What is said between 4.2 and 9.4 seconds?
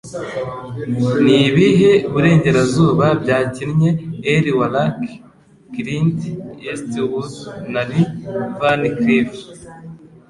Eli Wallach, Clint Eastwood na Lee Van Cleef?